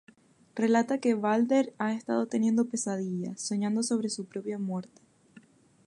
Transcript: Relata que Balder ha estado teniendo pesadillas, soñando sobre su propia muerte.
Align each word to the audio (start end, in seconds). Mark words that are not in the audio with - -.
Relata 0.55 0.97
que 0.97 1.13
Balder 1.13 1.75
ha 1.77 1.93
estado 1.93 2.25
teniendo 2.25 2.65
pesadillas, 2.65 3.39
soñando 3.39 3.83
sobre 3.83 4.09
su 4.09 4.25
propia 4.25 4.57
muerte. 4.57 5.03